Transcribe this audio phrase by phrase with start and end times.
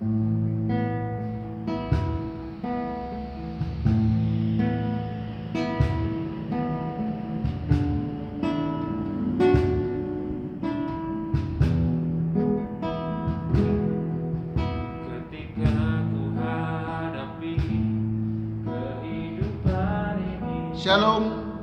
[0.00, 0.16] Shalom,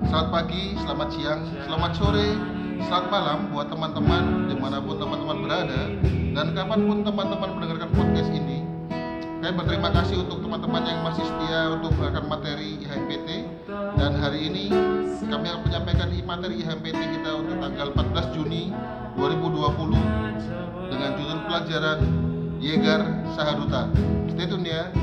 [0.05, 2.37] selamat pagi, selamat siang, selamat sore,
[2.85, 5.89] selamat malam buat teman-teman di mana pun teman-teman berada
[6.37, 8.61] dan kapan pun teman-teman mendengarkan podcast ini.
[9.41, 13.29] Kami berterima kasih untuk teman-teman yang masih setia untuk mendengarkan materi IHMPT
[13.97, 14.69] dan hari ini
[15.25, 18.69] kami akan menyampaikan materi IHMPT kita untuk tanggal 14 Juni
[19.17, 21.99] 2020 dengan judul pelajaran
[22.61, 23.01] Yegar
[23.33, 23.89] Sahaduta.
[24.29, 24.93] Stay tune ya.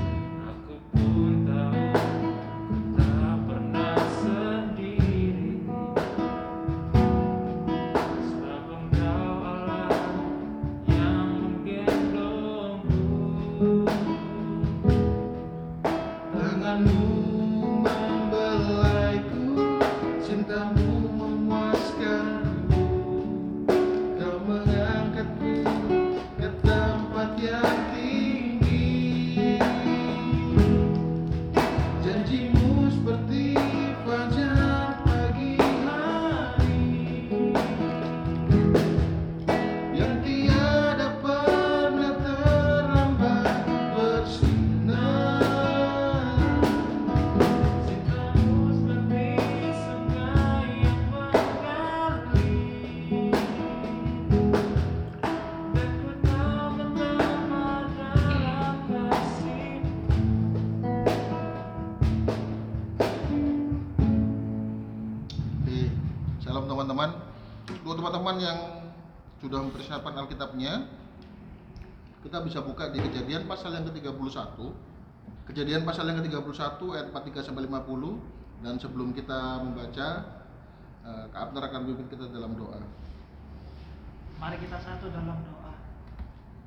[66.84, 67.16] Teman-teman.
[67.80, 68.58] Buat teman-teman yang
[69.40, 70.84] sudah mempersiapkan Alkitabnya,
[72.20, 74.60] kita bisa buka di Kejadian pasal yang ke-31.
[75.48, 80.08] Kejadian pasal yang ke-31 ayat 43 sampai 50 dan sebelum kita membaca
[81.08, 82.80] eh, Kak Abner akan memimpin kita dalam doa.
[84.36, 85.72] Mari kita satu dalam doa.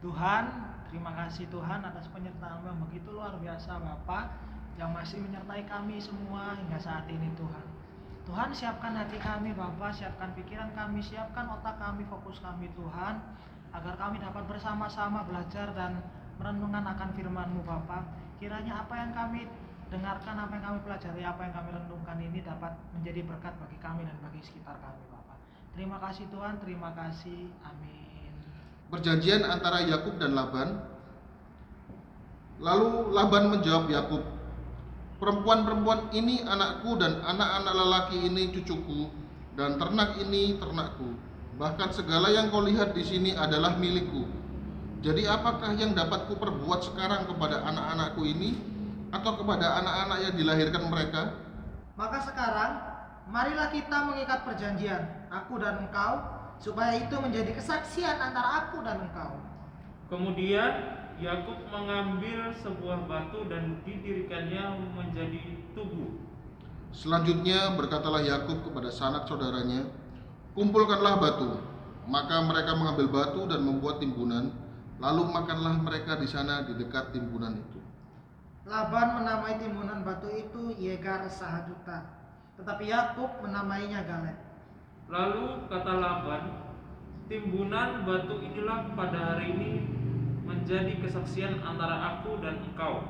[0.02, 0.44] Tuhan,
[0.90, 4.34] terima kasih Tuhan atas penyertaan yang begitu luar biasa Bapak
[4.82, 7.77] yang masih menyertai kami semua hingga saat ini Tuhan.
[8.28, 13.24] Tuhan siapkan hati kami Bapak, siapkan pikiran kami, siapkan otak kami, fokus kami Tuhan
[13.72, 16.04] agar kami dapat bersama-sama belajar dan
[16.36, 18.04] merenungkan akan firman-Mu Bapak.
[18.44, 19.48] Kiranya apa yang kami
[19.88, 24.04] dengarkan, apa yang kami pelajari, apa yang kami renungkan ini dapat menjadi berkat bagi kami
[24.04, 25.38] dan bagi sekitar kami Bapak.
[25.72, 27.48] Terima kasih Tuhan, terima kasih.
[27.64, 28.32] Amin.
[28.92, 30.84] Perjanjian antara Yakub dan Laban.
[32.60, 34.24] Lalu Laban menjawab Yakub,
[35.18, 39.10] "Perempuan-perempuan ini anakku dan anak-anak lelaki ini cucuku
[39.58, 41.18] dan ternak ini ternakku.
[41.58, 44.30] Bahkan segala yang kau lihat di sini adalah milikku.
[45.02, 48.62] Jadi apakah yang dapat kuperbuat sekarang kepada anak-anakku ini
[49.10, 51.34] atau kepada anak-anak yang dilahirkan mereka?"
[51.98, 52.72] Maka sekarang,
[53.34, 55.02] marilah kita mengikat perjanjian,
[55.34, 56.22] aku dan engkau,
[56.62, 59.34] supaya itu menjadi kesaksian antara aku dan engkau.
[60.14, 60.72] Kemudian
[61.18, 66.22] Yakub mengambil sebuah batu dan didirikannya menjadi tugu.
[66.94, 69.90] Selanjutnya berkatalah Yakub kepada sanak saudaranya,
[70.54, 71.58] "Kumpulkanlah batu."
[72.08, 74.54] Maka mereka mengambil batu dan membuat timbunan,
[75.02, 77.82] lalu makanlah mereka di sana di dekat timbunan itu.
[78.64, 82.08] Laban menamai timbunan batu itu Yegar Sahaduta,
[82.56, 84.38] tetapi Yakub menamainya Galet.
[85.12, 86.44] Lalu kata Laban,
[87.28, 89.97] timbunan batu inilah pada hari ini
[90.48, 93.04] menjadi kesaksian antara aku dan engkau.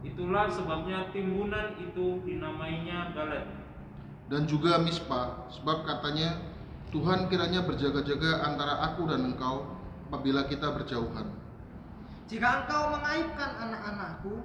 [0.00, 3.44] Itulah sebabnya timbunan itu dinamainya Galet.
[4.32, 6.40] Dan juga Mispa, sebab katanya,
[6.88, 9.68] Tuhan kiranya berjaga-jaga antara aku dan engkau
[10.08, 11.28] apabila kita berjauhan.
[12.28, 14.36] Jika engkau mengaibkan anak-anakku,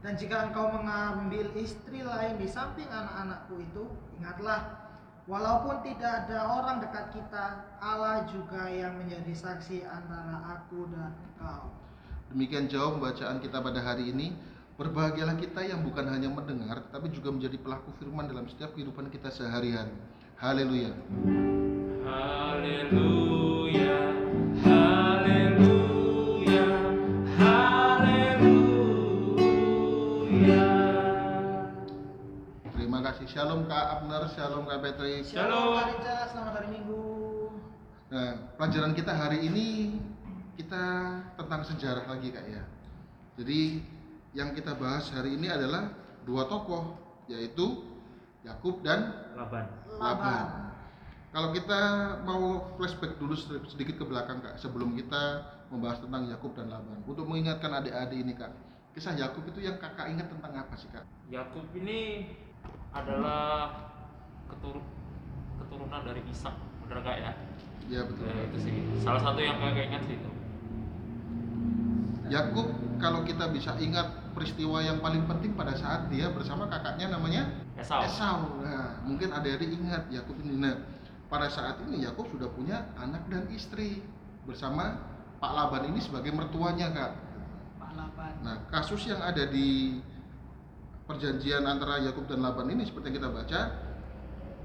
[0.00, 3.84] dan jika engkau mengambil istri lain di samping anak-anakku itu,
[4.20, 4.92] ingatlah,
[5.24, 7.44] walaupun tidak ada orang dekat kita,
[7.80, 11.81] Allah juga yang menjadi saksi antara aku dan engkau.
[12.32, 14.32] Demikian jauh bacaan kita pada hari ini.
[14.80, 19.28] Berbahagialah kita yang bukan hanya mendengar, tapi juga menjadi pelaku firman dalam setiap kehidupan kita
[19.28, 19.92] sehari-hari.
[20.40, 20.96] Haleluya.
[22.08, 22.96] Haleluya,
[24.64, 25.92] haleluya,
[27.36, 28.32] haleluya.
[32.72, 33.28] Terima kasih.
[33.28, 35.20] Shalom Kak Abner, Shalom Kak Petri.
[35.20, 35.76] Shalom.
[35.76, 37.12] Kak Rica, selamat hari Minggu.
[38.08, 40.00] Nah, pelajaran kita hari ini
[40.62, 40.84] kita
[41.34, 42.62] tentang sejarah lagi Kak ya.
[43.34, 43.82] Jadi
[44.32, 45.90] yang kita bahas hari ini adalah
[46.22, 46.94] dua tokoh
[47.26, 47.82] yaitu
[48.46, 49.66] Yakub dan Laban.
[49.98, 50.46] Laban.
[51.32, 51.80] Kalau kita
[52.28, 53.32] mau flashback dulu
[53.64, 55.40] sedikit ke belakang kak, sebelum kita
[55.72, 58.52] membahas tentang Yakub dan Laban, untuk mengingatkan adik-adik ini kak,
[58.92, 61.08] kisah Yakub itu yang kakak ingat tentang apa sih kak?
[61.32, 62.28] Yakub ini
[62.92, 63.72] adalah
[64.52, 64.84] keturun
[65.56, 66.52] keturunan dari Ishak,
[66.84, 67.32] bener kak ya?
[67.88, 68.28] Ya betul.
[68.28, 70.30] Ya, itu sih salah satu yang kakak ingat sih itu.
[72.32, 77.52] Yakub kalau kita bisa ingat peristiwa yang paling penting pada saat dia bersama kakaknya namanya
[77.76, 78.00] Esau.
[78.04, 78.38] Esau.
[78.64, 80.56] Nah, mungkin adik-adik ingat Yakub ini.
[80.56, 80.80] Nah,
[81.28, 84.00] pada saat ini Yakub sudah punya anak dan istri
[84.48, 85.00] bersama
[85.40, 87.12] Pak Laban ini sebagai mertuanya, Kak.
[87.80, 88.32] Pak Laban.
[88.46, 89.98] Nah, kasus yang ada di
[91.04, 93.60] perjanjian antara Yakub dan Laban ini seperti yang kita baca,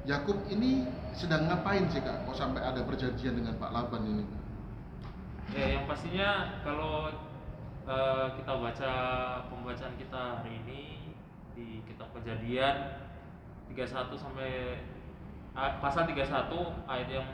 [0.07, 0.85] Yakub ini
[1.17, 2.29] sedang ngapain sih, Kak?
[2.29, 4.25] Kok sampai ada perjanjian dengan Pak Laban ini?
[5.55, 7.09] Ya, yang pastinya kalau
[7.87, 8.91] eh, kita baca
[9.47, 10.81] pembacaan kita hari ini
[11.55, 12.75] di kitab Kejadian
[13.71, 14.83] 31 sampai
[15.55, 16.27] ah, pasal 31
[16.85, 17.29] ayat yang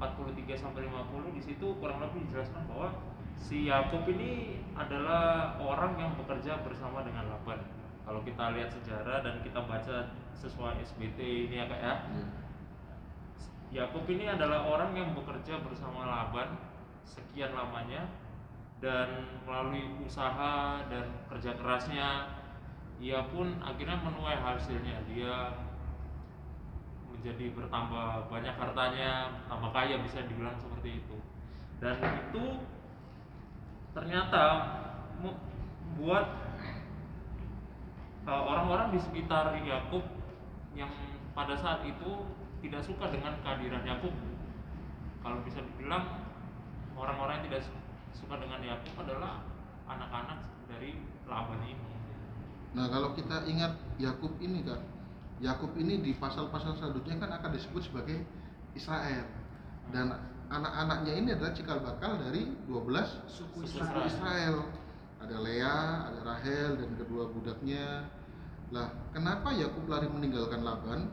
[0.00, 2.88] 43 sampai 50 di situ kurang lebih dijelaskan bahwa
[3.36, 7.60] si Yakub ini adalah orang yang bekerja bersama dengan Laban.
[8.04, 11.94] Kalau kita lihat sejarah dan kita baca sesuai SBT ini ya Kak ya.
[11.94, 12.26] Ya.
[13.84, 16.56] Yakub ini adalah orang yang bekerja bersama Laban
[17.04, 18.08] sekian lamanya
[18.80, 22.40] dan melalui usaha dan kerja kerasnya
[23.00, 25.04] ia pun akhirnya menuai hasilnya.
[25.08, 25.52] Dia
[27.12, 31.16] menjadi bertambah banyak hartanya tambah kaya bisa dibilang seperti itu.
[31.80, 32.44] Dan itu
[33.92, 34.44] ternyata
[35.20, 36.40] membuat
[38.24, 40.04] uh, orang-orang di sekitar Yakub
[40.72, 40.92] yang
[41.36, 42.24] pada saat itu
[42.60, 44.12] tidak suka dengan kehadiran Yakub
[45.20, 46.28] kalau bisa dibilang
[46.96, 47.62] orang-orang yang tidak
[48.14, 49.44] suka dengan Yakub adalah
[49.90, 50.38] anak-anak
[50.70, 51.90] dari Laban ini
[52.70, 54.78] Nah, kalau kita ingat Yakub ini, Kak.
[55.42, 58.22] Yakub ini di pasal-pasal selanjutnya kan akan disebut sebagai
[58.78, 59.26] Israel.
[59.90, 60.14] Dan
[60.52, 64.06] anak-anaknya ini adalah cikal bakal dari 12 Suku Suku Israel.
[64.06, 64.56] Israel.
[65.20, 65.78] Ada Lea,
[66.08, 68.06] ada Rahel dan kedua budaknya.
[68.70, 71.10] Lah, kenapa Yakub lari meninggalkan Laban?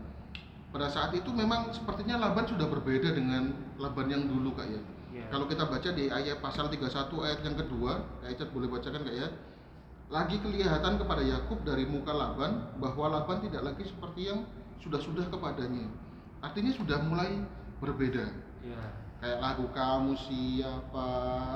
[0.69, 3.49] Pada saat itu memang sepertinya Laban sudah berbeda dengan
[3.81, 4.81] Laban yang dulu, Kak ya.
[5.17, 5.25] Ya.
[5.33, 9.15] Kalau kita baca di ayat pasal 31 ayat yang kedua, Kak Icat boleh bacakan Kak
[9.17, 9.27] ya.
[10.07, 14.45] Lagi kelihatan kepada Yakub dari muka Laban bahwa Laban tidak lagi seperti yang
[14.79, 15.89] sudah-sudah kepadanya.
[16.39, 17.41] Artinya sudah mulai
[17.81, 18.29] berbeda.
[18.61, 18.81] ya
[19.17, 21.09] Kayak lagu kamu siapa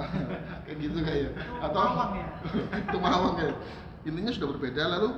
[0.65, 1.29] kayak gitu kayak
[1.61, 2.27] Itu mawang ya?
[2.73, 3.55] itu mawang kayak
[4.01, 5.09] intinya sudah berbeda lalu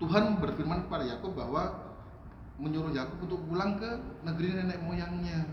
[0.00, 1.84] Tuhan berfirman kepada Yakub bahwa
[2.56, 3.90] menyuruh Yakub untuk pulang ke
[4.24, 5.44] negeri nenek moyangnya.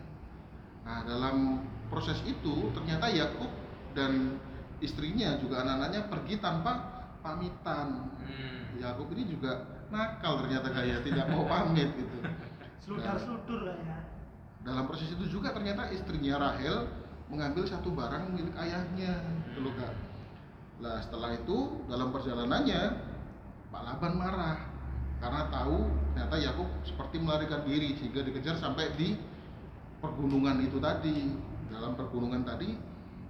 [0.85, 3.51] Nah, dalam proses itu ternyata Yakub
[3.91, 4.39] dan
[4.79, 8.07] istrinya juga anak-anaknya pergi tanpa pamitan.
[8.23, 8.79] Hmm.
[8.79, 12.17] Yakub ini juga nakal ternyata kayak tidak mau pamit gitu.
[12.81, 13.97] Seludar-seludur lah ya.
[14.63, 16.88] Dalam proses itu juga ternyata istrinya Rahel
[17.27, 19.19] mengambil satu barang milik ayahnya,
[19.51, 19.94] gitu loh Kak.
[20.81, 22.81] Lah setelah itu dalam perjalanannya
[23.69, 24.57] Pak Laban marah
[25.21, 29.19] karena tahu ternyata Yakub seperti melarikan diri sehingga dikejar sampai di
[30.01, 31.50] pergunungan itu tadi.
[31.91, 32.71] Dalam pergunungan tadi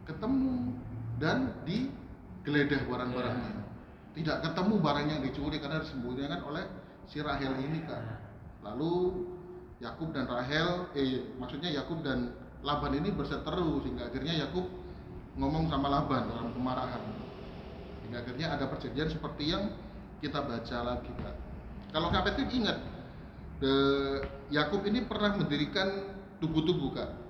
[0.06, 0.78] ketemu
[1.18, 3.54] dan digeledah barang-barangnya.
[4.14, 6.70] Tidak ketemu barang yang dicuri karena disembunyikan oleh
[7.10, 8.06] si Rahel ini Kak.
[8.62, 9.26] Lalu
[9.82, 14.70] Yakub dan Rahel, eh maksudnya Yakub dan Laban ini berseteru sehingga akhirnya Yakub
[15.42, 17.02] ngomong sama Laban dalam kemarahan.
[18.06, 19.74] Hingga akhirnya ada perjanjian seperti yang
[20.22, 21.36] kita baca lagi, Kak.
[21.98, 22.78] Kalau Kak Petin ingat,
[23.58, 24.22] de-
[24.54, 27.21] Yakub ini pernah mendirikan tugu-tugu, Kak.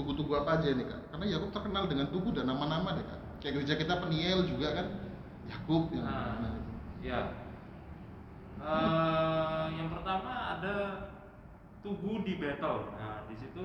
[0.00, 1.12] Tugu-tugu apa aja nih, Kak?
[1.12, 3.20] Karena Yakub terkenal dengan tugu dan nama-nama deh, Kak.
[3.44, 4.86] Kayak gereja kita Peniel juga kan,
[5.44, 6.40] Yakub yang Ah.
[6.40, 6.72] mana itu.
[7.04, 7.20] Ya.
[8.64, 10.76] Eh, yang pertama ada
[11.84, 12.88] tugu di Betel.
[12.96, 13.60] Nah, di situ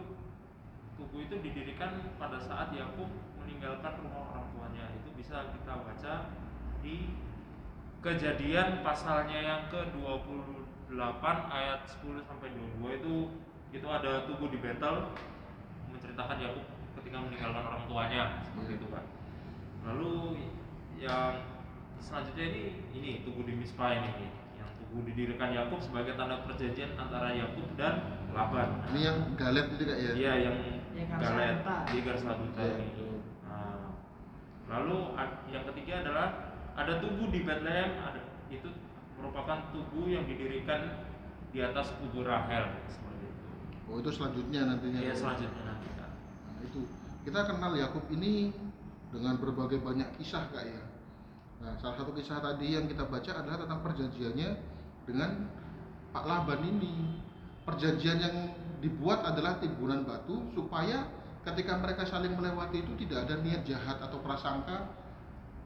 [0.99, 3.07] tugu itu didirikan pada saat Yakub
[3.39, 4.91] meninggalkan rumah orang tuanya.
[4.91, 6.13] Itu bisa kita baca
[6.83, 7.15] di
[8.05, 13.15] Kejadian pasalnya yang ke-28 ayat 10 sampai 22 itu
[13.73, 15.09] itu ada tugu di Betel
[16.05, 16.65] menceritakan Yakub
[17.01, 19.03] ketika meninggalkan orang tuanya seperti itu, Pak.
[19.89, 20.13] Lalu
[21.01, 21.33] yang
[21.97, 24.29] selanjutnya ini ini tugu di Mispa ini
[24.61, 28.85] yang tugu didirikan Yakub sebagai tanda perjanjian antara Yakub dan Laban.
[28.93, 30.11] Ini yang galet itu Kak ya?
[30.13, 30.55] Iya yang
[30.93, 31.57] Yang galet
[31.89, 33.17] di Garsaduta Iya, ini.
[33.49, 33.89] Nah,
[34.69, 34.97] lalu
[35.49, 36.27] yang ketiga adalah
[36.77, 38.21] ada tugu di Bethlehem ada
[38.53, 38.69] itu
[39.17, 41.01] merupakan tugu yang didirikan
[41.49, 43.45] di atas kubur Rahel seperti itu.
[43.89, 44.99] Oh itu selanjutnya nantinya.
[45.01, 45.74] Iya selanjutnya
[46.65, 46.81] itu
[47.25, 48.53] kita kenal Yakub ini
[49.09, 50.83] dengan berbagai banyak kisah kak ya.
[51.63, 54.49] Nah salah satu kisah tadi yang kita baca adalah tentang perjanjiannya
[55.09, 55.49] dengan
[56.13, 57.21] Pak Laban ini.
[57.65, 58.35] Perjanjian yang
[58.77, 61.09] dibuat adalah timbunan batu supaya
[61.41, 64.93] ketika mereka saling melewati itu tidak ada niat jahat atau prasangka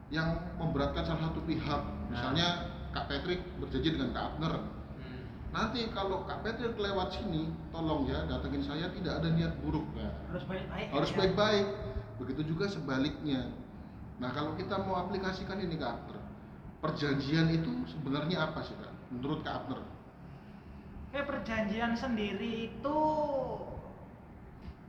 [0.08, 1.82] yang memberatkan salah satu pihak.
[2.08, 4.79] Misalnya Kak Patrick berjanji dengan Kak Abner.
[5.50, 10.10] Nanti kalau Kak Patrick lewat sini, tolong ya datengin saya tidak ada niat buruk ya.
[10.30, 11.16] harus baik-baik Harus ya.
[11.18, 11.66] baik-baik.
[12.22, 13.50] Begitu juga sebaliknya.
[14.20, 16.20] Nah kalau kita mau aplikasikan ini Kak Abner,
[16.84, 18.92] perjanjian itu sebenarnya apa sih Kak?
[19.10, 19.80] Menurut Kak Abner?
[21.10, 22.98] Oke, perjanjian sendiri itu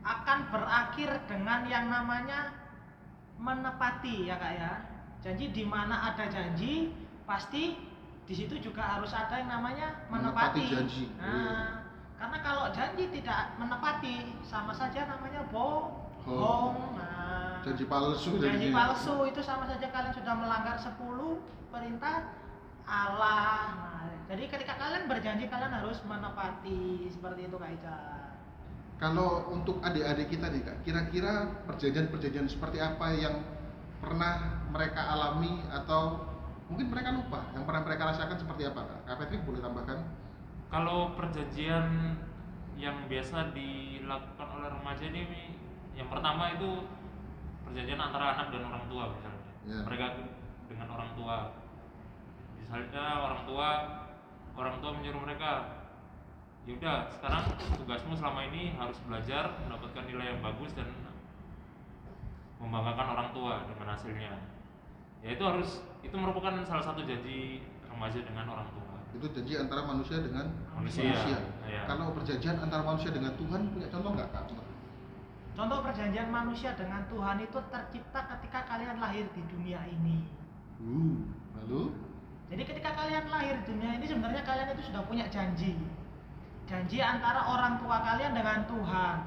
[0.05, 2.53] akan berakhir dengan yang namanya
[3.41, 4.73] menepati ya kak ya.
[5.21, 6.93] Janji di mana ada janji
[7.25, 7.77] pasti
[8.23, 10.61] di situ juga harus ada yang namanya Menepati menepati.
[10.67, 11.03] janji.
[11.15, 11.57] Nah, Iya.
[12.15, 16.95] karena kalau janji tidak menepati sama saja namanya bohong.
[16.95, 18.89] Nah, Janji palsu janji jadinya.
[18.89, 21.37] palsu itu sama saja kalian sudah melanggar 10
[21.67, 22.29] perintah
[22.83, 23.73] Allah.
[23.75, 27.97] Nah, jadi ketika kalian berjanji kalian harus menepati seperti itu Kak Ica.
[28.97, 31.33] Kalau untuk adik-adik kita nih kak, kira-kira
[31.65, 33.33] perjanjian-perjanjian seperti apa yang
[33.97, 34.37] pernah
[34.69, 36.21] mereka alami atau
[36.71, 38.99] mungkin mereka lupa yang pernah mereka rasakan seperti apa kak?
[39.03, 39.99] Kak Patrick boleh tambahkan?
[40.71, 42.15] Kalau perjanjian
[42.79, 45.59] yang biasa dilakukan oleh remaja ini
[45.99, 46.87] yang pertama itu
[47.67, 49.43] perjanjian antara anak dan orang tua misalnya.
[49.67, 49.79] Ya.
[49.83, 50.05] Mereka
[50.71, 51.37] dengan orang tua.
[52.55, 53.69] Misalnya orang tua
[54.55, 55.51] orang tua menyuruh mereka
[56.63, 60.87] yaudah sekarang tugasmu selama ini harus belajar mendapatkan nilai yang bagus dan
[62.61, 64.60] membanggakan orang tua dengan hasilnya
[65.21, 65.69] ya itu harus
[66.01, 71.13] itu merupakan salah satu janji remaja dengan orang tua Itu janji antara manusia dengan Manusia,
[71.67, 71.85] iya.
[71.85, 74.49] Kalau perjanjian antara manusia dengan Tuhan punya contoh nggak kak?
[75.51, 80.25] Contoh perjanjian manusia dengan Tuhan itu tercipta ketika kalian lahir di dunia ini.
[80.81, 81.27] Uh,
[81.59, 81.93] lalu?
[82.49, 85.75] Jadi ketika kalian lahir di dunia ini sebenarnya kalian itu sudah punya janji.
[86.65, 89.17] Janji antara orang tua kalian dengan Tuhan.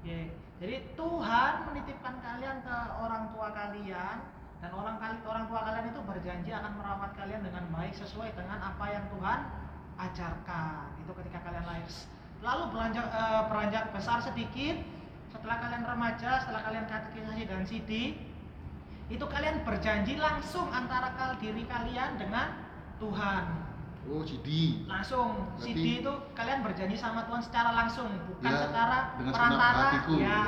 [0.00, 0.20] Oke.
[0.60, 4.16] Jadi Tuhan menitipkan kalian ke orang tua kalian
[4.60, 8.60] dan orang kali orang tua kalian itu berjanji akan merawat kalian dengan baik sesuai dengan
[8.62, 9.38] apa yang Tuhan
[9.98, 10.84] ajarkan.
[10.98, 11.88] Itu ketika kalian lahir.
[12.40, 14.76] Lalu beranjak eh, beranjak besar sedikit
[15.28, 18.04] setelah kalian remaja, setelah kalian katekisasi dan sidi,
[19.06, 22.52] itu kalian berjanji langsung antara kal diri kalian dengan
[22.98, 23.68] Tuhan
[24.00, 24.80] Oh, CD.
[24.88, 30.40] langsung Berarti- itu kalian berjanji sama Tuhan secara langsung bukan Ya, secara perantara ya ya.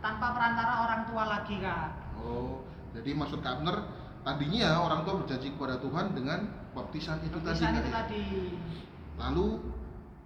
[0.00, 1.88] tanpa perantara orang tua lagi kak
[2.18, 2.66] Oh,
[2.96, 3.86] jadi maksud Kak Abner
[4.26, 7.56] tadinya orang tua berjanji kepada Tuhan dengan baptisan itu tadi.
[7.56, 8.24] Baptisan itu tadi
[9.20, 9.48] Lalu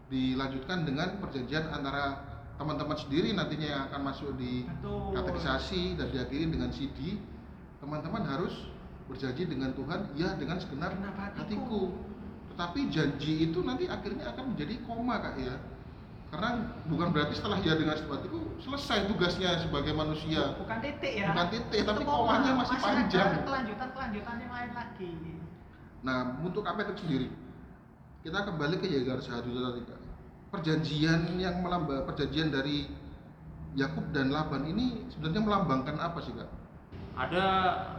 [0.08, 2.22] dilanjutkan dengan perjanjian antara
[2.54, 7.18] teman-teman sendiri nantinya yang akan masuk di betul katekisasi dan diakhiri dengan CD.
[7.82, 8.70] Teman-teman harus
[9.04, 11.40] berjanji dengan Tuhan, ya dengan segenap Segenap hatiku.
[11.42, 11.82] hatiku.
[12.54, 15.54] Tetapi janji itu nanti akhirnya akan menjadi koma kak ya.
[16.34, 16.50] Karena
[16.90, 20.58] bukan berarti setelah ya dengan segenap hatiku selesai tugasnya sebagai manusia.
[20.58, 22.16] bukan titik ya Bukan titik, Itu tapi koma.
[22.18, 23.28] komanya masih panjang.
[23.30, 25.10] ada kelanjutan kelanjutan yang lain lagi
[26.02, 27.28] Nah, untuk apa itu sendiri?
[28.20, 30.00] Kita kembali ke Yegar Sahadu tadi Kak.
[30.50, 32.90] Perjanjian yang melambang perjanjian dari
[33.72, 36.50] Yakub dan Laban ini sebenarnya melambangkan apa sih Kak?
[37.14, 37.46] ada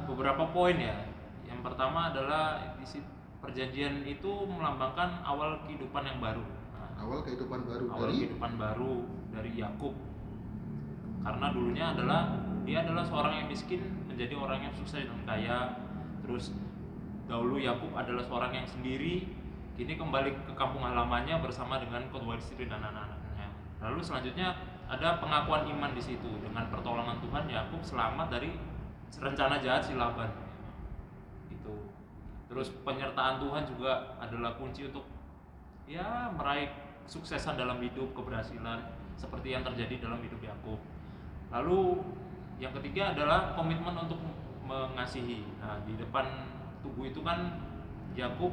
[0.04, 1.08] beberapa poin ya.
[1.48, 3.00] Yang pertama adalah isi
[3.40, 6.44] perjanjian itu melambangkan awal kehidupan yang baru.
[7.06, 8.94] Awal kehidupan baru awal dari kehidupan baru
[9.30, 9.94] dari Yakub.
[11.22, 12.22] Karena dulunya adalah
[12.66, 15.78] dia adalah seorang yang miskin menjadi orang yang sukses dan kaya.
[16.26, 16.58] Terus
[17.30, 19.30] dahulu Yakub adalah seorang yang sendiri,
[19.78, 23.54] kini kembali ke kampung halamannya bersama dengan kedua istri dan anak-anaknya.
[23.86, 24.58] Lalu selanjutnya
[24.90, 28.50] ada pengakuan iman di situ dengan pertolongan Tuhan Yakub selamat dari
[29.14, 30.30] rencana jahat si Laban.
[31.54, 31.86] Itu.
[32.50, 35.06] Terus penyertaan Tuhan juga adalah kunci untuk
[35.86, 38.82] ya meraih kesuksesan dalam hidup, keberhasilan
[39.16, 40.80] seperti yang terjadi dalam hidup Yakub.
[41.54, 42.02] Lalu
[42.60, 44.20] yang ketiga adalah komitmen untuk
[44.66, 45.46] mengasihi.
[45.62, 46.26] Nah, di depan
[46.82, 47.62] tubuh itu kan
[48.18, 48.52] Yakub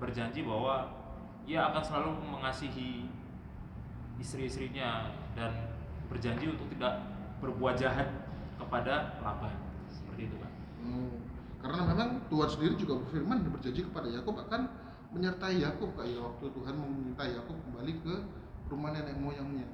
[0.00, 0.88] berjanji bahwa
[1.44, 3.10] ia akan selalu mengasihi
[4.20, 5.50] istri-istrinya dan
[6.08, 7.00] berjanji untuk tidak
[7.40, 8.08] berbuat jahat
[8.60, 9.54] kepada Laban.
[9.88, 10.50] Seperti itu, Pak.
[10.80, 11.12] Hmm,
[11.60, 14.68] karena memang Tuhan sendiri juga berfirman dan berjanji kepada Yakub akan
[15.10, 18.14] menyertai Yakub Kak ya waktu Tuhan meminta Yakub kembali ke
[18.70, 19.66] rumah nenek moyangnya.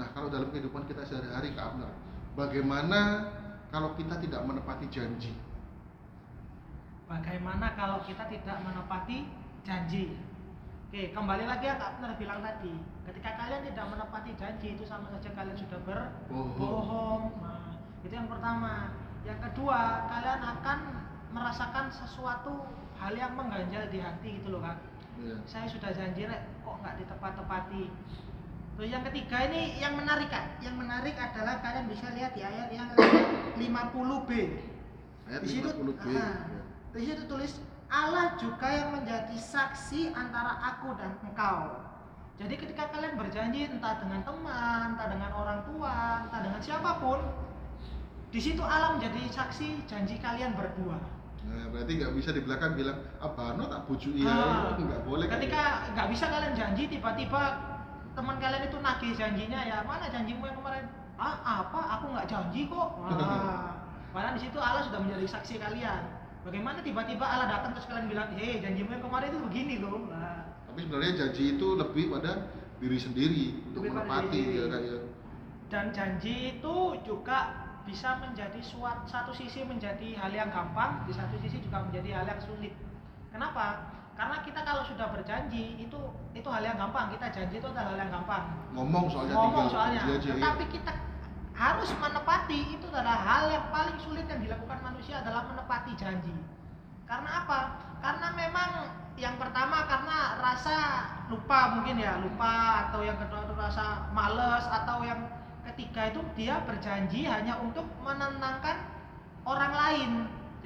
[0.00, 1.92] Nah, kalau dalam kehidupan kita sehari-hari Kak Abner,
[2.38, 3.28] bagaimana
[3.68, 5.32] kalau kita tidak menepati janji?
[7.08, 9.24] bagaimana kalau kita tidak menepati
[9.64, 10.12] janji
[10.88, 12.72] Oke, kembali lagi yang Kak Abner bilang tadi.
[13.04, 16.08] Ketika kalian tidak menepati janji itu sama saja kalian sudah Bohong.
[16.24, 17.22] berbohong.
[17.44, 18.96] Nah, itu yang pertama.
[19.20, 20.78] Yang kedua, kalian akan
[21.36, 22.64] merasakan sesuatu
[22.98, 24.78] hal yang mengganjal di hati gitu loh, Kak.
[25.18, 25.34] Ya.
[25.46, 27.84] Saya sudah janji, Rek, kok nggak ditepat-tepati.
[28.78, 30.54] Terus yang ketiga ini yang menarik kan?
[30.62, 32.86] Yang menarik adalah kalian bisa lihat di ayat yang
[33.58, 34.30] 50b.
[35.26, 36.14] Ayat Di situ, 50b.
[36.14, 36.46] ah,
[36.94, 37.58] di situ tulis
[37.90, 41.88] Allah juga yang menjadi saksi antara aku dan engkau.
[42.38, 47.18] Jadi ketika kalian berjanji entah dengan teman, entah dengan orang tua, entah dengan siapa pun,
[48.30, 51.02] di situ Allah menjadi saksi janji kalian berdua.
[51.48, 54.76] Nah, berarti nggak bisa di belakang bilang abano tak bujuk iya, Ah.
[54.76, 55.26] nggak boleh.
[55.26, 55.62] Ketika
[55.96, 57.42] nggak bisa kalian janji, tiba-tiba
[58.12, 60.84] teman kalian itu nagih janjinya ya mana janjimu yang kemarin?
[61.16, 61.80] Ah apa?
[61.98, 62.88] Aku nggak janji kok.
[63.00, 63.74] Wah.
[64.12, 66.02] Padahal di situ Allah sudah menjadi saksi kalian.
[66.44, 70.08] Bagaimana tiba-tiba Allah datang terus kalian bilang, hei janjimu yang kemarin itu begini loh.
[70.08, 72.32] Nah, Tapi sebenarnya janji itu lebih pada
[72.78, 75.00] diri sendiri untuk Lebih menepati ya kayak
[75.68, 81.40] dan janji itu juga bisa menjadi suat, satu sisi menjadi hal yang gampang, di satu
[81.40, 82.76] sisi juga menjadi hal yang sulit.
[83.32, 83.88] Kenapa?
[84.12, 85.98] Karena kita kalau sudah berjanji itu
[86.36, 87.08] itu hal yang gampang.
[87.16, 88.44] Kita janji itu adalah hal yang gampang.
[88.76, 90.02] ngomong soalnya Ngomong soalnya.
[90.04, 90.34] ya.
[90.36, 90.92] Tetapi kita
[91.54, 96.34] harus menepati itu adalah hal yang paling sulit yang dilakukan manusia adalah menepati janji.
[97.08, 97.60] Karena apa?
[98.02, 98.70] Karena memang
[99.18, 100.76] yang pertama karena rasa
[101.26, 105.18] lupa mungkin ya lupa atau yang kedua itu rasa males atau yang
[105.78, 108.82] ketiga itu dia berjanji hanya untuk menenangkan
[109.46, 110.10] orang lain.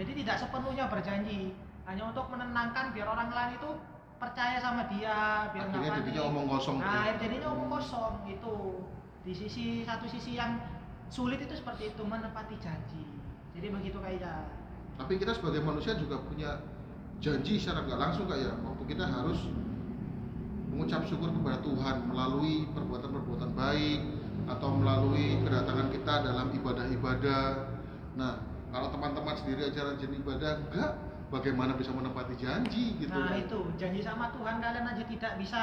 [0.00, 1.52] Jadi tidak sepenuhnya berjanji,
[1.84, 3.70] hanya untuk menenangkan biar orang lain itu
[4.16, 6.32] percaya sama dia, biar akhirnya jadinya panik.
[6.32, 8.56] omong kosong Nah, akhirnya jadinya omong kosong itu.
[9.20, 10.56] Di sisi satu sisi yang
[11.12, 13.04] sulit itu seperti itu menepati janji.
[13.52, 14.64] Jadi begitu kayaknya.
[14.92, 16.60] tapi kita sebagai manusia juga punya
[17.20, 19.40] janji secara nggak langsung kayak waktu kita harus
[20.68, 27.44] mengucap syukur kepada Tuhan melalui perbuatan-perbuatan baik atau melalui kedatangan kita dalam ibadah-ibadah.
[28.18, 30.90] Nah, kalau teman-teman sendiri aja rajin ibadah, enggak,
[31.28, 33.40] bagaimana bisa menepati janji gitu Nah kan?
[33.40, 35.60] itu janji sama Tuhan kalian aja tidak bisa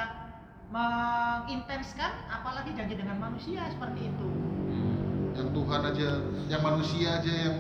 [0.70, 4.28] mengintenskan, apalagi janji dengan manusia seperti itu.
[5.34, 6.10] Yang Tuhan aja,
[6.50, 7.56] yang manusia aja yang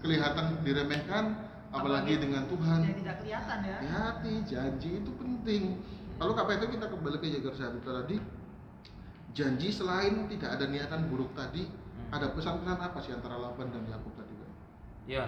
[0.00, 1.24] kelihatan diremehkan,
[1.72, 2.78] apalagi Apalagi dengan Tuhan.
[2.84, 3.78] Yang tidak kelihatan ya.
[3.92, 5.62] hati janji itu penting
[6.16, 8.16] lalu itu kita kembali ke Jagar Sahabat tadi
[9.36, 11.68] janji selain tidak ada niatan buruk tadi
[12.06, 12.22] Hmm.
[12.22, 14.50] ada pesan-pesan apa sih antara Laban dan Yakub tadi Pak?
[15.10, 15.26] Ya,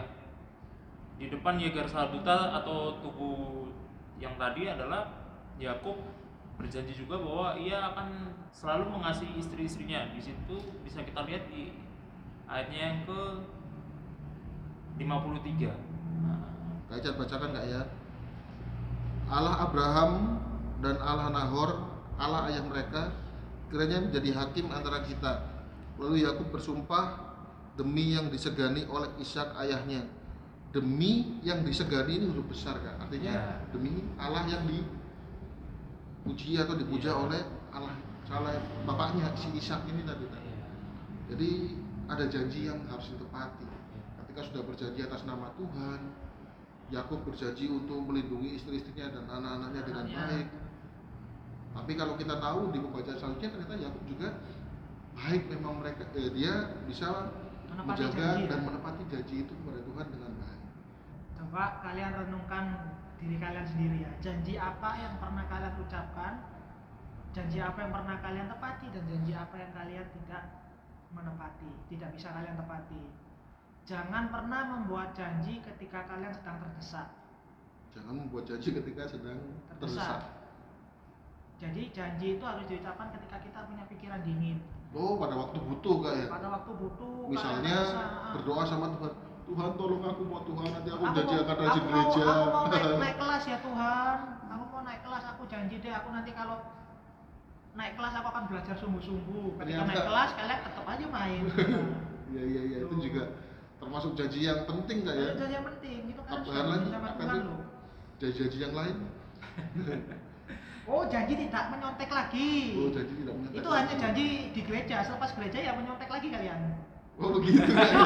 [1.19, 3.67] di depan Yegar Saduta atau tubuh
[4.23, 5.11] yang tadi adalah
[5.59, 5.99] Yakub
[6.55, 10.11] berjanji juga bahwa ia akan selalu mengasihi istri-istrinya.
[10.15, 10.55] Di situ
[10.87, 11.75] bisa kita lihat di
[12.47, 13.21] ayatnya yang ke
[15.03, 15.75] 53.
[16.23, 16.43] Nah,
[16.91, 17.83] Kak bacakan nggak ya
[19.29, 20.11] Allah Abraham
[20.79, 21.71] dan Allah Nahor
[22.19, 23.15] Allah ayah mereka
[23.69, 25.33] kiranya menjadi hakim antara kita.
[25.99, 27.19] Lalu Yakub bersumpah
[27.75, 30.07] demi yang disegani oleh Ishak ayahnya.
[30.69, 33.57] Demi yang disegani ini huruf besar kan artinya Ya.
[33.73, 34.69] demi Allah yang
[36.25, 37.25] dipuji atau dipuja Iya.
[37.25, 37.41] oleh
[37.73, 37.97] Allah
[38.29, 38.53] oleh
[38.85, 40.69] bapaknya si Ishak ini tadi iya.
[41.33, 41.51] jadi
[42.05, 43.65] ada janji yang harus ditepati.
[44.21, 46.01] Ketika sudah berjanji atas nama Tuhan
[46.89, 50.47] Yakub berjanji untuk melindungi istri-istrinya dan anak-anaknya dengan baik
[51.73, 54.29] tapi kalau kita tahu di pembacaan selanjutnya ternyata Yakub juga
[55.15, 56.53] baik memang mereka eh, dia
[56.87, 57.33] bisa
[57.69, 58.49] Menepati menjaga janji, ya.
[58.49, 60.61] dan menepati janji itu kepada Tuhan dengan baik
[61.39, 62.65] Coba kalian renungkan
[63.19, 64.11] diri kalian sendiri ya.
[64.19, 66.33] Janji apa yang pernah kalian ucapkan?
[67.31, 70.43] Janji apa yang pernah kalian tepati dan janji apa yang kalian tidak
[71.11, 73.03] menepati, tidak bisa kalian tepati.
[73.87, 77.09] Jangan pernah membuat janji ketika kalian sedang terdesak.
[77.89, 79.39] jangan membuat janji ketika sedang
[79.73, 79.81] Terdesak.
[79.81, 80.21] terdesak
[81.59, 84.59] Jadi janji itu harus diucapkan ketika kita punya pikiran dingin.
[84.89, 87.77] oh pada waktu butuh kak ya Pada waktu butuh misalnya
[88.33, 89.13] berdoa sama Tuhan
[89.45, 92.97] Tuhan tolong aku mau Tuhan nanti aku Aku janji akan rajin gereja aku mau naik,
[93.05, 94.17] naik kelas ya Tuhan.
[94.49, 96.57] Aku mau naik kelas, aku janji deh aku nanti kalau
[97.75, 99.47] naik kelas aku akan belajar sungguh-sungguh.
[99.57, 101.43] Ketika Ternyata- naik kelas kalian tetap aja main.
[102.29, 103.25] Iya iya iya itu juga
[103.81, 105.29] termasuk janji yang penting kak ya.
[105.33, 107.39] Itu yang penting, itu kan Apa janji sama Apa itu?
[107.41, 107.61] loh.
[108.21, 108.97] Janji-janji yang lain.
[110.89, 112.73] Oh janji tidak menyontek lagi.
[112.75, 113.61] Oh janji tidak menyatakan.
[113.61, 116.61] itu hanya janji di gereja, selepas gereja ya menyontek lagi kalian.
[117.17, 117.85] Oh begitu ya.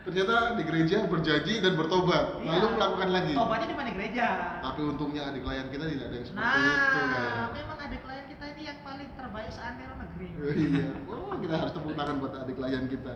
[0.00, 2.72] Ternyata di gereja berjanji dan bertobat, lalu Iya.
[2.72, 3.32] melakukan lagi.
[3.36, 4.26] Tobatnya di mana gereja?
[4.64, 7.00] Tapi untungnya adik klien kita tidak ada yang seperti Nah, itu.
[7.04, 7.48] Kak.
[7.52, 10.28] memang ada klien kita ini yang paling terbaik seantero negeri.
[10.40, 10.86] Oh, iya.
[11.04, 13.14] Oh kita harus tepuk tangan buat adik klien kita.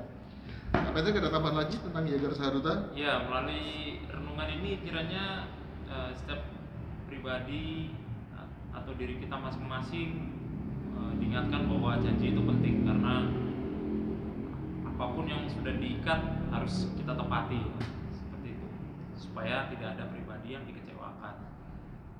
[0.74, 2.74] Apa itu ada tambahan lagi tentang Yegar Sahaduta?
[2.92, 3.64] Ya, melalui
[4.04, 5.24] renungan ini kiranya
[5.87, 6.42] eh, setiap
[7.24, 7.88] pribadi
[8.68, 10.28] atau diri kita masing-masing
[10.92, 13.32] eh, diingatkan bahwa janji itu penting karena
[14.84, 16.20] apa pun yang sudah diikat
[16.52, 17.80] harus kita tepati ya.
[18.12, 18.68] seperti itu
[19.16, 21.48] supaya tidak ada pribadi yang dikecewakan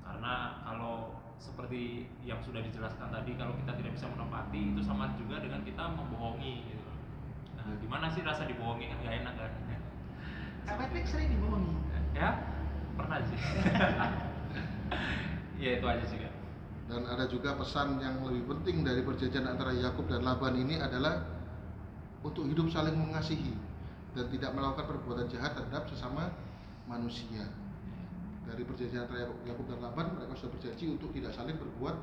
[0.09, 5.45] karena kalau seperti yang sudah dijelaskan tadi kalau kita tidak bisa menepati itu sama juga
[5.45, 6.89] dengan kita membohongi gitu.
[7.61, 9.53] Nah, gimana sih rasa dibohongi kan gak enak kan?
[10.65, 11.77] Kak Patrick sering dibohongi.
[12.17, 12.41] Ya,
[12.97, 13.37] pernah sih.
[15.65, 16.33] ya itu aja sih kak.
[16.85, 21.25] Dan ada juga pesan yang lebih penting dari perjanjian antara Yakub dan Laban ini adalah
[22.21, 23.57] untuk hidup saling mengasihi
[24.13, 26.29] dan tidak melakukan perbuatan jahat terhadap sesama
[26.85, 27.49] manusia.
[28.45, 31.97] Dari perjanjian antara Yakub- dan Laban mereka sudah berjanji untuk tidak saling berbuat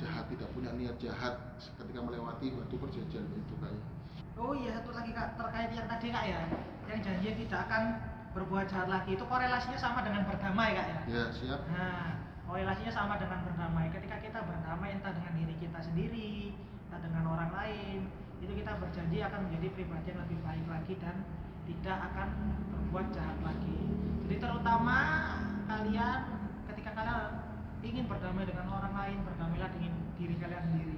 [0.00, 3.84] jahat, tidak punya niat jahat ketika melewati waktu perjanjian itu kayak.
[4.40, 6.40] Oh iya satu lagi kak terkait yang tadi kak ya,
[6.88, 7.82] yang janji tidak akan
[8.32, 11.00] berbuat jahat lagi itu korelasinya sama dengan berdamai kak ya.
[11.06, 11.60] Ya siap.
[11.68, 12.23] Nah,
[12.54, 13.90] korelasinya sama dengan berdamai.
[13.90, 16.54] Ketika kita berdamai entah dengan diri kita sendiri,
[16.86, 18.06] entah dengan orang lain,
[18.38, 21.26] itu kita berjanji akan menjadi pribadi yang lebih baik lagi dan
[21.66, 22.28] tidak akan
[22.70, 23.80] berbuat jahat lagi.
[24.22, 24.98] Jadi terutama
[25.66, 26.18] kalian
[26.70, 27.42] ketika kalian
[27.82, 30.96] ingin berdamai dengan orang lain, berdamailah dengan diri kalian sendiri.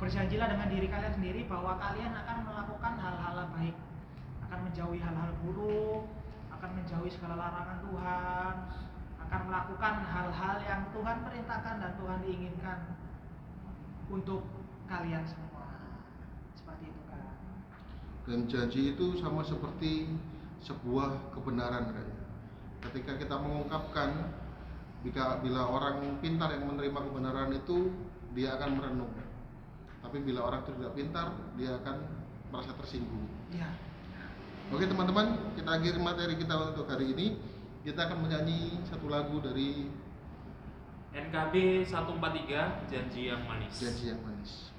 [0.00, 3.76] Berjanjilah dengan diri kalian sendiri bahwa kalian akan melakukan hal-hal baik,
[4.48, 6.08] akan menjauhi hal-hal buruk,
[6.48, 8.54] akan menjauhi segala larangan Tuhan,
[9.28, 12.78] akan melakukan hal-hal yang Tuhan perintahkan dan Tuhan inginkan
[14.12, 14.44] untuk
[14.84, 15.66] kalian semua.
[16.52, 17.24] Seperti itu kan.
[18.28, 20.12] Dan janji itu sama seperti
[20.64, 22.24] sebuah kebenaran kayaknya.
[22.84, 24.32] Ketika kita mengungkapkan
[25.04, 27.92] bila, bila orang pintar yang menerima kebenaran itu
[28.32, 29.12] dia akan merenung.
[30.04, 31.96] Tapi bila orang itu tidak pintar dia akan
[32.52, 33.24] merasa tersinggung.
[33.52, 33.72] Iya.
[34.72, 37.36] Oke teman-teman, kita akhiri materi kita untuk hari ini.
[37.84, 39.92] Kita akan menyanyi satu lagu dari
[41.12, 43.76] NKB 143 Janji yang Manis.
[43.76, 44.73] Janji yang Manis.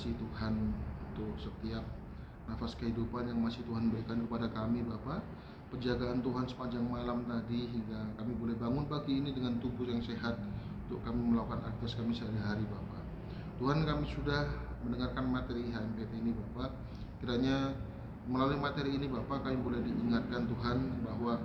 [0.00, 0.72] Kasih Tuhan
[1.12, 1.84] untuk setiap
[2.48, 5.20] nafas kehidupan yang masih Tuhan berikan kepada kami Bapak.
[5.68, 10.40] Penjagaan Tuhan sepanjang malam tadi hingga kami boleh bangun pagi ini dengan tubuh yang sehat
[10.88, 13.04] untuk kami melakukan aktivitas kami sehari-hari Bapak.
[13.60, 14.48] Tuhan kami sudah
[14.88, 16.72] mendengarkan materi HMPT ini Bapak.
[17.20, 17.76] Kiranya
[18.24, 21.36] melalui materi ini Bapak kami boleh diingatkan Tuhan bahwa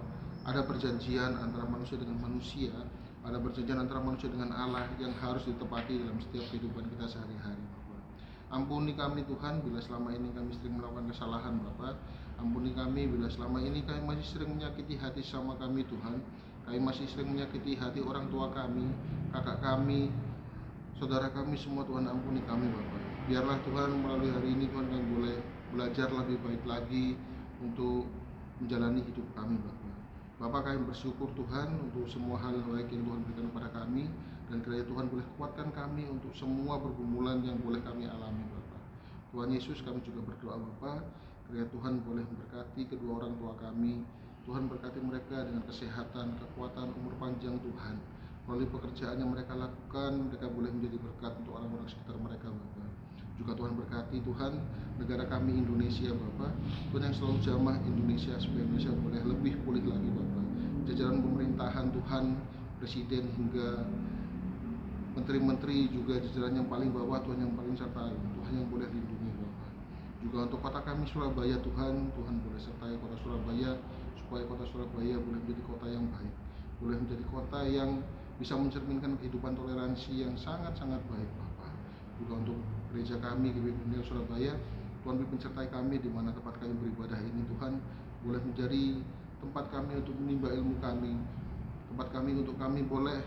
[0.48, 2.72] ada perjanjian antara manusia dengan manusia
[3.20, 7.75] ada perjanjian antara manusia dengan Allah yang harus ditepati dalam setiap kehidupan kita sehari-hari.
[8.54, 11.98] Ampuni kami Tuhan bila selama ini kami sering melakukan kesalahan Bapak.
[12.38, 16.22] Ampuni kami bila selama ini kami masih sering menyakiti hati sama kami Tuhan.
[16.66, 18.90] Kami masih sering menyakiti hati orang tua kami,
[19.30, 20.10] kakak kami,
[20.98, 23.02] saudara kami semua Tuhan ampuni kami Bapak.
[23.26, 25.38] Biarlah Tuhan melalui hari ini Tuhan kami boleh
[25.74, 27.18] belajar lebih baik lagi
[27.60, 28.08] untuk
[28.62, 29.94] menjalani hidup kami Bapak.
[30.36, 34.12] Bapak kami bersyukur Tuhan untuk semua hal baik yang Tuhan berikan kepada kami
[34.46, 38.82] dan kiranya Tuhan boleh kuatkan kami untuk semua pergumulan yang boleh kami alami Bapak.
[39.34, 41.02] Tuhan Yesus kami juga berdoa Bapak.
[41.50, 44.06] Kiranya Tuhan boleh memberkati kedua orang tua kami.
[44.46, 47.98] Tuhan berkati mereka dengan kesehatan, kekuatan, umur panjang Tuhan.
[48.46, 52.90] Melalui pekerjaan yang mereka lakukan mereka boleh menjadi berkat untuk orang-orang sekitar mereka Bapak.
[53.42, 54.52] Juga Tuhan berkati Tuhan
[55.02, 56.54] negara kami Indonesia Bapak.
[56.94, 60.46] Tuhan yang selalu jamah Indonesia supaya Indonesia boleh lebih pulih lagi Bapak.
[60.86, 62.26] Jajaran pemerintahan Tuhan
[62.78, 63.88] Presiden hingga
[65.16, 69.72] menteri-menteri juga jajaran yang paling bawah Tuhan yang paling sertai Tuhan yang boleh lindungi Bapak.
[70.20, 73.80] Juga untuk kota kami Surabaya Tuhan Tuhan boleh sertai kota Surabaya
[74.20, 76.34] supaya kota Surabaya boleh menjadi kota yang baik.
[76.84, 78.04] Boleh menjadi kota yang
[78.36, 81.72] bisa mencerminkan kehidupan toleransi yang sangat-sangat baik Bapak.
[82.20, 82.60] Juga untuk
[82.92, 84.60] gereja kami GBI Surabaya
[85.06, 87.80] Tuhan pimpin sertai kami di mana tempat kami beribadah ini Tuhan.
[88.26, 89.00] Boleh menjadi
[89.40, 91.14] tempat kami untuk menimba ilmu kami.
[91.94, 93.22] Tempat kami untuk kami boleh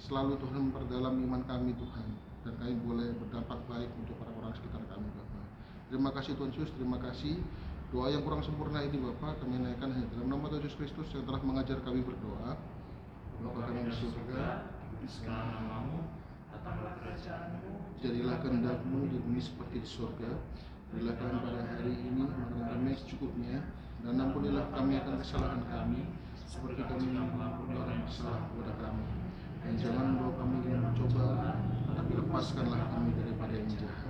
[0.00, 2.08] selalu Tuhan memperdalam iman kami Tuhan.
[2.46, 5.46] Dan kami boleh berdampak baik untuk orang-orang sekitar kami Bapak.
[5.90, 6.70] Terima kasih Tuhan Yesus.
[6.78, 7.42] Terima kasih.
[7.90, 11.26] Doa yang kurang sempurna ini Bapak kami naikkan hanya dalam nama Tuhan Yesus Kristus yang
[11.26, 12.54] telah mengajar kami berdoa.
[13.42, 14.72] Bapa kami di surga.
[15.06, 16.02] Segala namamu
[16.50, 17.78] datanglah kerajaanmu.
[18.02, 20.30] Jadilah kehendakmu di bumi seperti di surga.
[20.90, 23.58] Berilah kami pada hari ini makanan kami secukupnya,
[24.02, 26.10] dan ampunilah kami akan kesalahan kami,
[26.46, 29.25] seperti kami mengampuni orang yang bersalah kepada kami.
[29.66, 31.58] Dan jangan membawa kami ke dalam pencobaan,
[31.90, 34.06] tapi lepaskanlah kami daripada yang jahat.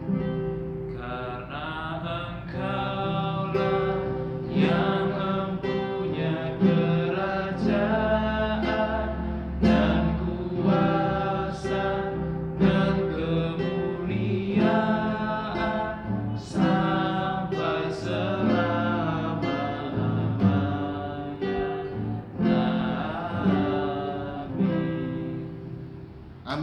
[0.93, 1.65] Karena
[2.05, 3.06] engkaulah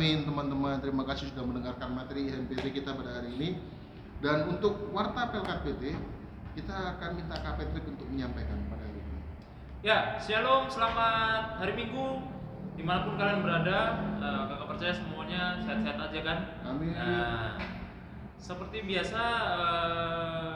[0.04, 3.56] Amin teman-teman, terima kasih sudah mendengarkan materi HMPT kita pada hari ini.
[4.20, 5.96] Dan untuk warta Pelkat PT,
[6.60, 9.20] kita akan minta Kak Patrick untuk menyampaikan pada hari ini.
[9.80, 12.20] Ya, shalom, selamat hari Minggu
[12.76, 13.80] di mana pun kalian berada.
[14.20, 16.40] Eh, kakak percaya semuanya sehat-sehat aja kan?
[16.68, 16.92] Amin.
[16.92, 17.56] Nah,
[18.36, 19.24] seperti biasa,
[19.56, 20.56] eh,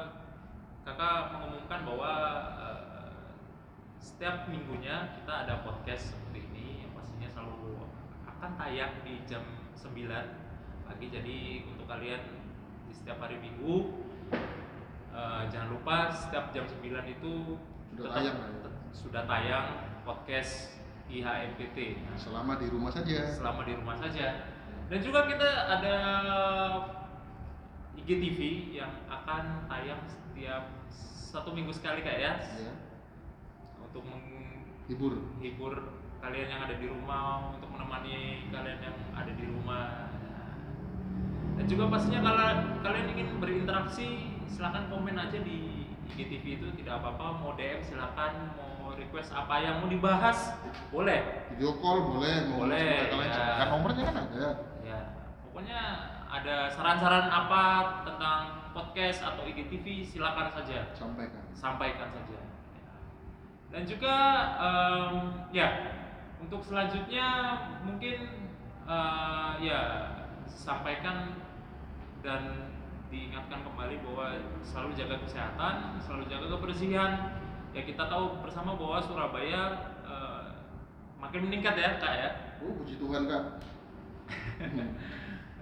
[0.84, 2.12] kakak mengumumkan bahwa
[2.68, 2.80] eh,
[3.96, 7.88] setiap minggunya kita ada podcast seperti ini yang pastinya selalu
[8.48, 9.44] akan tayang di jam
[9.76, 10.08] 9
[10.88, 11.12] pagi.
[11.12, 12.24] Jadi untuk kalian
[12.88, 14.08] di setiap hari Minggu
[15.12, 16.80] eh, jangan lupa setiap jam 9
[17.12, 17.60] itu
[17.92, 18.72] Sudah tetap- tayang, ya?
[18.96, 19.68] sudah tayang
[20.08, 20.80] podcast
[21.12, 22.00] IHMPT.
[22.00, 23.20] Nah, Selama di rumah saja.
[23.28, 24.48] selama di rumah saja.
[24.88, 25.96] Dan juga kita ada
[28.00, 28.40] IGTV
[28.72, 30.72] yang akan tayang setiap
[31.28, 32.72] satu minggu sekali kak ya, Ya,
[33.84, 34.08] untuk
[34.88, 35.20] hibur.
[36.20, 39.86] Kalian yang ada di rumah, untuk menemani kalian yang ada di rumah.
[41.58, 42.46] Dan juga pastinya kalau
[42.82, 44.10] kalian ingin berinteraksi,
[44.46, 47.42] silahkan komen aja di IGTV itu tidak apa-apa.
[47.42, 50.54] Mau DM silahkan, mau request apa yang mau dibahas
[50.90, 51.50] boleh.
[51.54, 53.58] Video call boleh, mau Boleh, ya.
[53.58, 54.50] kan nomornya kan ada.
[54.86, 55.00] Ya,
[55.44, 55.82] pokoknya
[56.30, 57.64] ada saran-saran apa
[58.06, 58.40] tentang
[58.72, 61.42] podcast atau IGTV silakan saja Sampaikan.
[61.58, 62.38] sampaikan saja.
[63.68, 64.16] Dan juga
[64.62, 65.14] em,
[65.52, 65.68] ya
[66.38, 67.28] untuk selanjutnya
[67.84, 68.18] mungkin
[68.88, 69.82] eh, ya
[70.48, 71.38] sampaikan
[72.22, 72.74] dan
[73.08, 74.36] diingatkan kembali bahwa
[74.68, 77.12] selalu jaga kesehatan, selalu jaga kebersihan.
[77.76, 79.62] Ya kita tahu bersama bahwa Surabaya
[80.04, 80.48] eh,
[81.18, 82.30] makin meningkat ya kak ya.
[82.62, 83.44] Oh, puji Tuhan kak.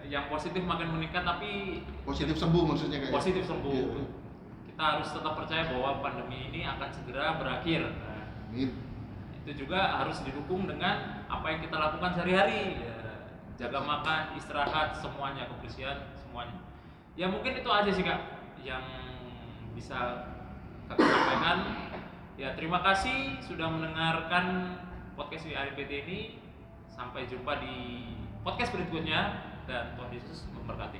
[0.05, 3.09] yang positif makin meningkat tapi Positif sembuh maksudnya kak.
[3.09, 3.13] ya?
[3.13, 3.73] positif sembuh.
[3.73, 4.03] Iya.
[4.69, 7.81] Kita harus tetap percaya bahwa pandemi ini akan segera berakhir.
[7.89, 8.69] Nah, Amin.
[9.45, 12.81] Itu juga harus didukung dengan apa yang kita lakukan sehari-hari.
[12.81, 12.97] Ya,
[13.61, 16.57] jaga makan, istirahat, semuanya kebersihan, semuanya.
[17.13, 18.19] Ya mungkin itu aja sih kak
[18.65, 18.81] yang
[19.77, 20.25] bisa
[20.89, 21.57] kakak sampaikan.
[22.41, 24.75] Ya terima kasih sudah mendengarkan
[25.13, 26.19] podcast WIPT ini.
[26.89, 28.07] Sampai jumpa di
[28.41, 30.99] podcast berikutnya dan Tuhan Yesus memberkati.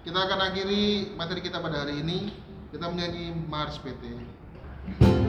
[0.00, 2.32] Kita akan akhiri materi kita pada hari ini.
[2.72, 5.23] Kita menyanyi Mars PT.